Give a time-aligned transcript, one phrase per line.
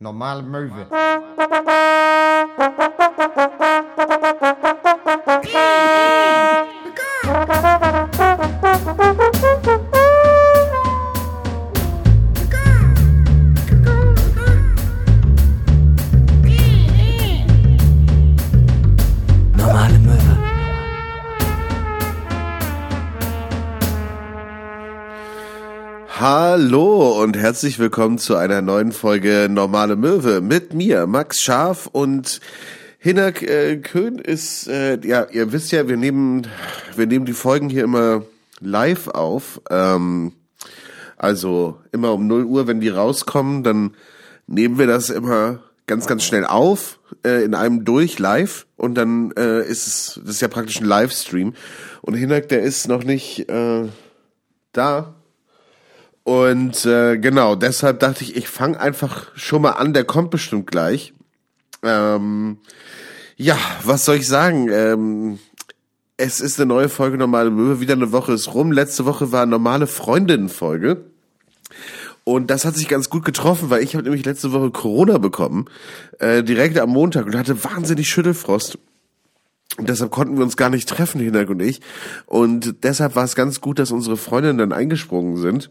[0.00, 0.86] Normale Möwe.
[26.28, 32.40] Hallo und herzlich willkommen zu einer neuen Folge Normale Möwe mit mir, Max Scharf und
[32.98, 36.48] Hinak äh, Köhn ist, äh, ja, ihr wisst ja, wir nehmen,
[36.96, 38.24] wir nehmen die Folgen hier immer
[38.58, 39.60] live auf.
[39.70, 40.32] Ähm,
[41.16, 43.94] also immer um 0 Uhr, wenn die rauskommen, dann
[44.48, 49.30] nehmen wir das immer ganz, ganz schnell auf, äh, in einem durch live und dann
[49.38, 51.54] äh, ist es, das ist ja praktisch ein Livestream.
[52.02, 53.84] Und Hinak, der ist noch nicht äh,
[54.72, 55.15] da.
[56.26, 60.66] Und äh, genau, deshalb dachte ich, ich fange einfach schon mal an, der kommt bestimmt
[60.66, 61.14] gleich.
[61.84, 62.58] Ähm,
[63.36, 64.68] ja, was soll ich sagen?
[64.68, 65.38] Ähm,
[66.16, 68.72] es ist eine neue Folge Normale Möwe, wieder eine Woche ist rum.
[68.72, 71.04] Letzte Woche war normale Freundinnen-Folge.
[72.24, 75.66] Und das hat sich ganz gut getroffen, weil ich habe nämlich letzte Woche Corona bekommen,
[76.18, 78.78] äh, direkt am Montag und hatte wahnsinnig Schüttelfrost.
[79.78, 81.80] Und deshalb konnten wir uns gar nicht treffen, Hinak und ich.
[82.24, 85.70] Und deshalb war es ganz gut, dass unsere Freundinnen dann eingesprungen sind.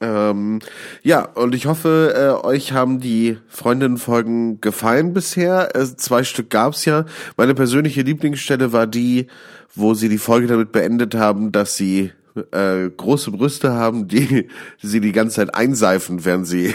[0.00, 0.60] Ähm,
[1.02, 5.74] ja, und ich hoffe, äh, euch haben die Freundinnen-Folgen gefallen bisher.
[5.74, 7.04] Äh, zwei Stück gab's ja.
[7.36, 9.26] Meine persönliche Lieblingsstelle war die,
[9.74, 12.12] wo sie die Folge damit beendet haben, dass sie
[12.52, 14.48] äh, große Brüste haben, die
[14.80, 16.74] sie die ganze Zeit einseifen, während sie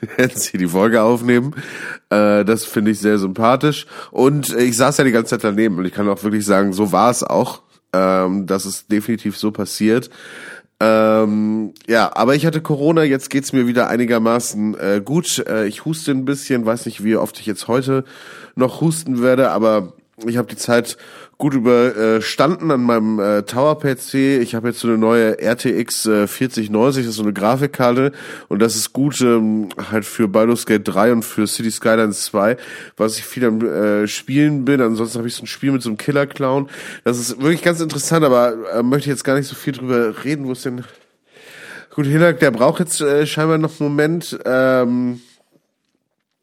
[0.16, 1.54] wenn sie die Folge aufnehmen.
[2.10, 3.86] Äh, das finde ich sehr sympathisch.
[4.10, 6.72] Und äh, ich saß ja die ganze Zeit daneben und ich kann auch wirklich sagen,
[6.72, 7.62] so war es auch.
[7.92, 10.10] Ähm, das ist definitiv so passiert.
[10.80, 15.44] Ähm, ja, aber ich hatte Corona, jetzt geht's mir wieder einigermaßen äh, gut.
[15.46, 18.04] Äh, ich huste ein bisschen, weiß nicht, wie oft ich jetzt heute
[18.54, 19.94] noch husten werde, aber
[20.26, 20.96] ich habe die Zeit
[21.38, 24.40] gut überstanden an meinem äh, Tower-PC.
[24.42, 28.12] Ich habe jetzt so eine neue RTX äh, 4090, das ist so eine Grafikkarte
[28.48, 32.56] und das ist gut ähm, halt für Baldur's Gate 3 und für City Skylines 2,
[32.96, 34.80] was ich viel am äh, Spielen bin.
[34.80, 36.68] Ansonsten habe ich so ein Spiel mit so einem Killer-Clown.
[37.04, 40.46] Das ist wirklich ganz interessant, aber äh, möchte jetzt gar nicht so viel drüber reden.
[40.46, 40.84] Wo ist denn...
[41.94, 44.38] Gut, Hinak, der braucht jetzt äh, scheinbar noch einen Moment.
[44.44, 45.20] Ähm,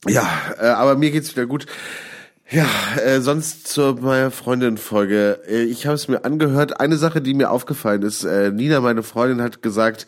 [0.08, 0.28] ja,
[0.60, 1.66] äh, aber mir geht's wieder gut.
[2.52, 2.68] Ja,
[3.04, 5.40] äh, sonst zur meiner Freundin-Folge.
[5.50, 6.80] Äh, ich habe es mir angehört.
[6.80, 10.06] Eine Sache, die mir aufgefallen ist, äh, Nina, meine Freundin, hat gesagt,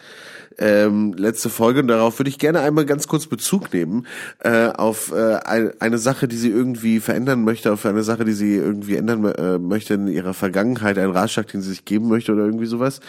[0.59, 4.05] ähm, letzte Folge, und darauf würde ich gerne einmal ganz kurz Bezug nehmen,
[4.39, 8.33] äh, auf äh, ein, eine Sache, die sie irgendwie verändern möchte, auf eine Sache, die
[8.33, 12.33] sie irgendwie ändern äh, möchte in ihrer Vergangenheit, einen Ratschlag, den sie sich geben möchte
[12.33, 13.01] oder irgendwie sowas.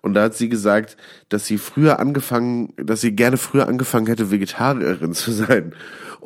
[0.00, 0.96] Und da hat sie gesagt,
[1.28, 5.74] dass sie früher angefangen, dass sie gerne früher angefangen hätte, Vegetarierin zu sein.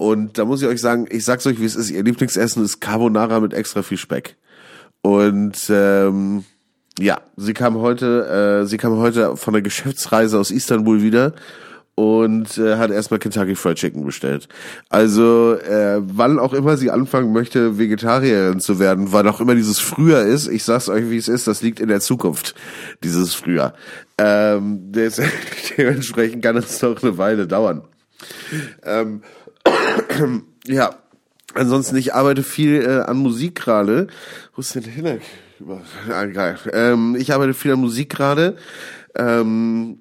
[0.01, 2.81] Und da muss ich euch sagen, ich sag's euch, wie es ist, ihr Lieblingsessen ist
[2.81, 4.35] Carbonara mit extra viel Speck.
[5.03, 6.45] Und ähm,
[6.99, 11.35] ja, sie kam heute, äh, sie kam heute von der Geschäftsreise aus Istanbul wieder
[11.97, 14.49] und äh, hat erstmal Kentucky Fried Chicken bestellt.
[14.89, 19.81] Also, äh, wann auch immer sie anfangen möchte, Vegetarierin zu werden, wann auch immer dieses
[19.81, 22.55] früher ist, ich sag's euch, wie es ist, das liegt in der Zukunft,
[23.05, 23.75] dieses früher.
[24.17, 25.21] Ähm, des,
[25.77, 27.83] dementsprechend kann es noch eine Weile dauern.
[28.83, 29.23] Ähm,
[30.67, 30.95] ja,
[31.55, 34.09] ansonsten, ich arbeite viel äh, an Musik gerade.
[34.55, 35.21] Wo ist denn Hinak?
[36.11, 36.59] Ah, geil.
[36.73, 38.57] Ähm, ich arbeite viel an Musik gerade.
[39.15, 39.99] Ähm,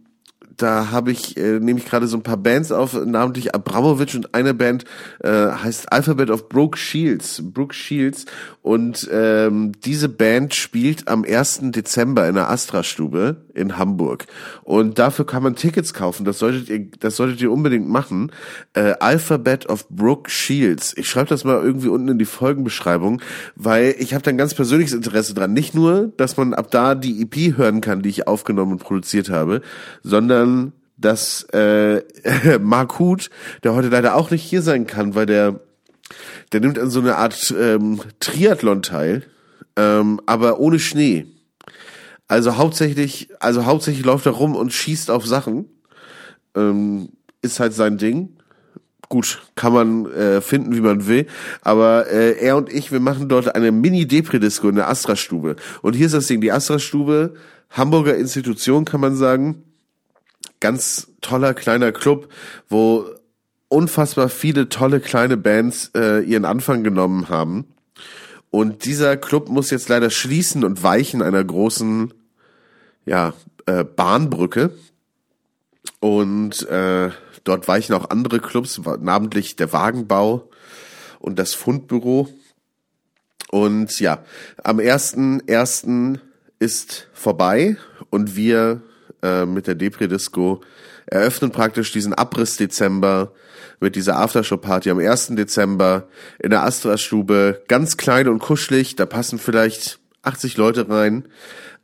[0.62, 4.34] da habe ich äh, nehme ich gerade so ein paar Bands auf, namentlich Abramovic und
[4.34, 4.86] eine Band
[5.20, 8.26] äh, heißt Alphabet of Brooke Shields, Brooke Shields
[8.62, 11.62] und ähm, diese Band spielt am 1.
[11.72, 14.28] Dezember in der Astra-Stube in Hamburg
[14.64, 18.32] und dafür kann man Tickets kaufen, das solltet ihr, das solltet ihr unbedingt machen.
[18.74, 23.22] Äh, Alphabet of Brooke Shields, ich schreibe das mal irgendwie unten in die Folgenbeschreibung,
[23.56, 26.96] weil ich habe da ein ganz persönliches Interesse dran, nicht nur, dass man ab da
[26.96, 29.62] die EP hören kann, die ich aufgenommen und produziert habe,
[30.04, 30.49] sondern
[30.98, 32.02] dass äh,
[32.60, 33.30] Mark Huth,
[33.64, 35.60] der heute leider auch nicht hier sein kann, weil der
[36.52, 39.24] der nimmt an so eine Art ähm, Triathlon teil,
[39.76, 41.28] ähm, aber ohne Schnee.
[42.28, 45.66] Also hauptsächlich, also hauptsächlich läuft er rum und schießt auf Sachen.
[46.56, 47.10] Ähm,
[47.42, 48.38] ist halt sein Ding.
[49.08, 51.26] Gut, kann man äh, finden, wie man will.
[51.62, 55.56] Aber äh, er und ich, wir machen dort eine Mini-Depri-Disco in der Astra-Stube.
[55.82, 57.34] Und hier ist das Ding, die Astra-Stube,
[57.72, 59.64] Hamburger Institution, kann man sagen
[60.60, 62.32] ganz toller kleiner Club,
[62.68, 63.06] wo
[63.68, 67.68] unfassbar viele tolle kleine Bands äh, ihren Anfang genommen haben.
[68.52, 72.14] Und dieser Club muss jetzt leider schließen und weichen einer großen
[73.06, 73.34] ja,
[73.68, 74.72] äh, Bahnbrücke.
[76.00, 77.12] Und äh,
[77.44, 80.50] dort weichen auch andere Clubs, namentlich der Wagenbau
[81.20, 82.28] und das Fundbüro.
[83.52, 84.24] Und ja,
[84.64, 86.22] am ersten ersten
[86.60, 87.78] ist vorbei
[88.10, 88.82] und wir
[89.22, 90.62] äh, mit der Depre Disco
[91.06, 93.34] eröffnen praktisch diesen Abriss Dezember
[93.80, 95.30] mit dieser Aftershow-Party am 1.
[95.36, 96.08] Dezember
[96.38, 97.64] in der Astra-Stube.
[97.68, 101.28] Ganz klein und kuschelig, da passen vielleicht 80 Leute rein.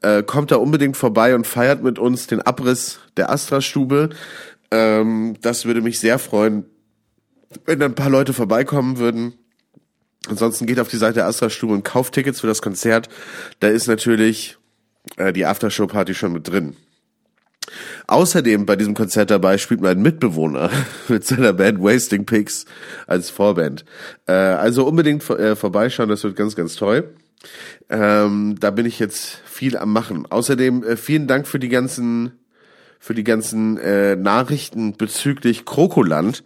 [0.02, 4.10] Äh, kommt da unbedingt vorbei und feiert mit uns den Abriss der Astra-Stube.
[4.72, 6.66] Ähm, das würde mich sehr freuen,
[7.66, 9.34] wenn ein paar Leute vorbeikommen würden.
[10.28, 13.10] Ansonsten geht auf die Seite der Astra-Stube und kauft Tickets für das Konzert.
[13.60, 14.58] Da ist natürlich
[15.18, 16.76] äh, die Aftershow-Party schon mit drin.
[18.08, 20.70] Außerdem bei diesem Konzert dabei spielt mein Mitbewohner
[21.08, 22.66] mit seiner Band Wasting Pigs
[23.08, 23.86] als Vorband.
[24.28, 27.16] Äh, also unbedingt äh, vorbeischauen, das wird ganz, ganz toll.
[27.90, 30.26] Ähm, da bin ich jetzt viel am Machen.
[30.30, 32.34] Außerdem äh, vielen Dank für die ganzen
[33.00, 36.44] für die ganzen äh, Nachrichten bezüglich Krokoland.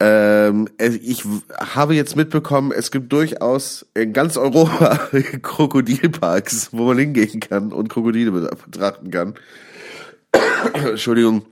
[0.00, 1.24] Ähm, ich
[1.58, 4.96] habe jetzt mitbekommen, es gibt durchaus in ganz Europa
[5.42, 9.34] Krokodilparks, wo man hingehen kann und Krokodile betrachten kann.
[10.74, 11.44] Entschuldigung.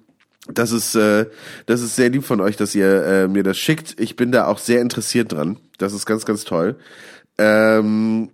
[0.49, 1.27] Das ist, äh,
[1.67, 4.01] das ist sehr lieb von euch, dass ihr äh, mir das schickt.
[4.01, 5.59] Ich bin da auch sehr interessiert dran.
[5.79, 6.77] Das ist ganz, ganz toll.
[7.39, 8.31] Ähm,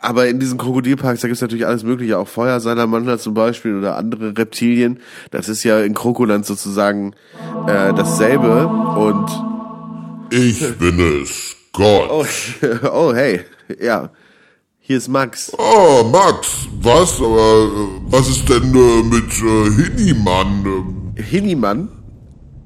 [0.00, 4.36] aber in diesen Krokodilparks, da gibt's natürlich alles Mögliche, auch Feuersalamander zum Beispiel oder andere
[4.36, 5.00] Reptilien.
[5.30, 7.14] Das ist ja in Krokoland sozusagen
[7.66, 8.66] äh, dasselbe.
[8.66, 9.30] Und
[10.30, 12.10] ich bin es, Gott.
[12.10, 12.26] Oh,
[12.92, 13.44] oh hey,
[13.80, 14.10] ja.
[14.88, 15.52] Hier ist Max.
[15.58, 17.18] Oh, Max, was?
[17.18, 21.12] Aber äh, was ist denn äh, mit äh, Hinnimann?
[21.14, 21.88] Hinnimann?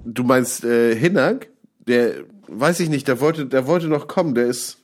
[0.04, 1.48] Du meinst äh, Hinnack?
[1.88, 4.36] Der, weiß ich nicht, der wollte, der wollte noch kommen.
[4.36, 4.78] Der ist,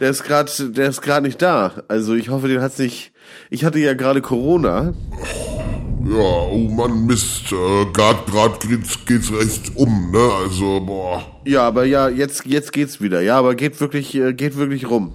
[0.00, 1.82] der ist gerade, der ist gerade nicht da.
[1.88, 3.12] Also ich hoffe, den hat's nicht.
[3.48, 4.92] Ich hatte ja gerade Corona.
[6.04, 7.52] Ja, oh Mann, Mist.
[7.52, 10.30] Äh, grad, grad geht's, geht's recht um, ne?
[10.44, 11.24] Also, boah.
[11.46, 13.22] Ja, aber ja, jetzt, jetzt geht's wieder.
[13.22, 15.14] Ja, aber geht wirklich, äh, geht wirklich rum.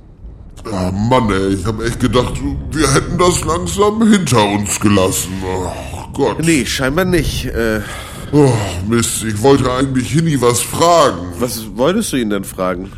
[0.71, 2.33] Ja, Mann, ey, ich habe echt gedacht,
[2.71, 5.33] wir hätten das langsam hinter uns gelassen.
[5.44, 6.39] Oh Gott.
[6.44, 7.45] Nee, scheinbar nicht.
[7.45, 7.81] Äh,
[8.31, 8.51] oh,
[8.88, 11.33] Mist, ich wollte eigentlich Hini was fragen.
[11.39, 12.91] Was wolltest du ihn denn fragen?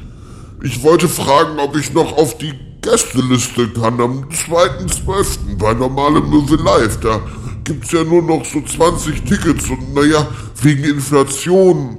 [0.64, 5.58] Ich wollte fragen, ob ich noch auf die Gästeliste kann am 2.12.
[5.58, 7.00] bei normalem Movie Live.
[7.02, 7.20] Da
[7.66, 10.26] gibt's ja nur noch so 20 Tickets und naja,
[10.62, 11.98] wegen Inflation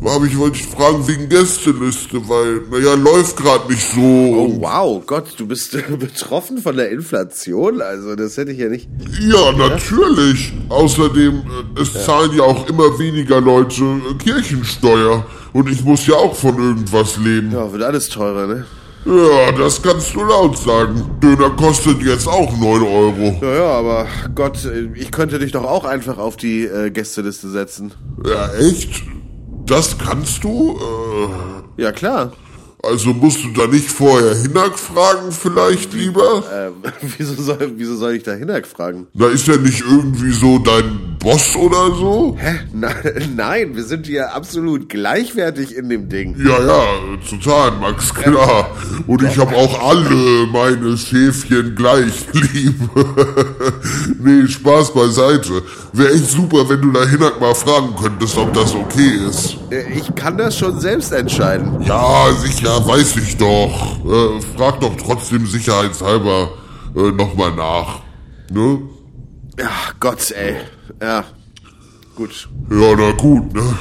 [0.00, 4.00] aber ich wollte dich fragen wegen Gästeliste, weil, naja, läuft gerade nicht so.
[4.00, 7.82] Oh wow, Gott, du bist betroffen von der Inflation?
[7.82, 8.88] Also, das hätte ich ja nicht.
[9.20, 10.52] Ja, natürlich.
[10.68, 11.42] Außerdem,
[11.76, 12.00] äh, es ja.
[12.00, 15.26] zahlen ja auch immer weniger Leute äh, Kirchensteuer.
[15.52, 17.50] Und ich muss ja auch von irgendwas leben.
[17.52, 18.66] Ja, wird alles teurer, ne?
[19.04, 21.18] Ja, das kannst du laut sagen.
[21.22, 23.38] Döner kostet jetzt auch 9 Euro.
[23.40, 27.48] Ja, ja, aber Gott, äh, ich könnte dich doch auch einfach auf die äh, Gästeliste
[27.48, 27.94] setzen.
[28.24, 29.02] Ja, echt?
[29.68, 30.78] Das kannst du?
[31.76, 32.32] Äh, ja, klar.
[32.82, 36.42] Also musst du da nicht vorher Hinak fragen, vielleicht lieber?
[36.50, 36.72] Ähm,
[37.18, 39.08] wieso soll, wieso soll ich da Hinak fragen?
[39.12, 42.36] Da ist er nicht irgendwie so dein Boss oder so?
[42.38, 42.60] Hä?
[42.72, 42.90] Na,
[43.34, 46.36] nein, wir sind hier absolut gleichwertig in dem Ding.
[46.38, 46.84] Ja, ja,
[47.28, 48.70] total, Max, klar.
[49.06, 52.74] Und ich habe auch alle meine Schäfchen gleich lieb.
[54.20, 55.62] nee, Spaß beiseite.
[55.92, 59.56] Wäre echt super, wenn du da Hinak mal fragen könntest, ob das okay ist.
[59.70, 61.82] Äh, ich kann das schon selbst entscheiden.
[61.82, 63.98] Ja, sicher weiß ich doch.
[64.04, 66.50] Äh, frag doch trotzdem sicherheitshalber
[66.96, 68.00] äh, nochmal nach.
[68.52, 68.80] Ne?
[69.58, 70.56] Ja, Gott, ey.
[71.00, 71.24] Ja.
[72.14, 72.48] Gut.
[72.70, 73.78] Ja, na gut, ne?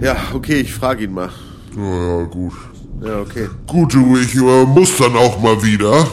[0.00, 1.30] Ja, okay, ich frage ihn mal.
[1.76, 2.52] Ja, ja, gut.
[3.02, 3.48] Ja, okay.
[3.66, 6.06] Gut, du, ich äh, muss dann auch mal wieder.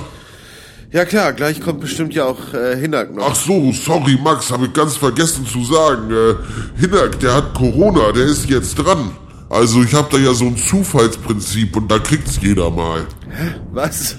[0.92, 3.28] Ja klar, gleich kommt bestimmt ja auch äh, Hinak noch.
[3.30, 6.12] Ach so, sorry Max, habe ich ganz vergessen zu sagen.
[6.12, 6.36] Äh,
[6.80, 9.12] Hinak, der hat Corona, der ist jetzt dran.
[9.50, 13.02] Also ich habe da ja so ein Zufallsprinzip und da kriegt's jeder mal.
[13.30, 13.56] Hä?
[13.74, 14.16] Was?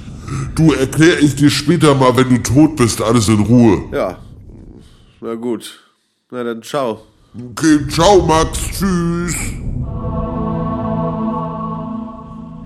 [0.54, 3.84] Du erklär ich dir später mal, wenn du tot bist, alles in Ruhe.
[3.92, 4.18] Ja.
[5.20, 5.80] Na gut.
[6.30, 7.06] Na dann ciao.
[7.34, 9.34] Okay, ciao Max, tschüss.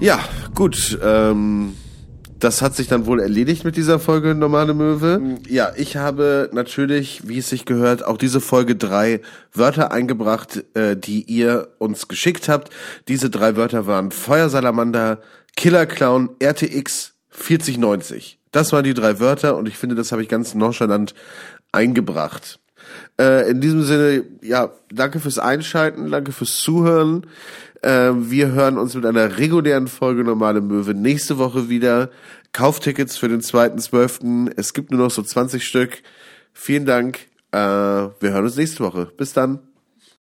[0.01, 0.19] Ja,
[0.55, 0.99] gut.
[1.03, 1.75] Ähm,
[2.41, 5.19] das hat sich dann wohl erledigt mit dieser Folge Normale Möwe.
[5.19, 5.39] Mhm.
[5.49, 9.21] Ja, ich habe natürlich, wie es sich gehört, auch diese Folge drei
[9.53, 12.71] Wörter eingebracht, äh, die ihr uns geschickt habt.
[13.09, 15.21] Diese drei Wörter waren Feuersalamander,
[15.57, 18.39] Killerclown, RTX 4090.
[18.53, 21.15] Das waren die drei Wörter und ich finde, das habe ich ganz nonchalant
[21.73, 22.59] eingebracht.
[23.19, 27.27] Äh, in diesem Sinne, ja, danke fürs Einschalten, danke fürs Zuhören.
[27.83, 32.11] Äh, wir hören uns mit einer regulären Folge Normale Möwe nächste Woche wieder.
[32.53, 34.53] Kauftickets für den 2.12.
[34.57, 36.03] Es gibt nur noch so 20 Stück.
[36.53, 37.21] Vielen Dank.
[37.53, 39.13] Äh, wir hören uns nächste Woche.
[39.17, 39.70] Bis dann.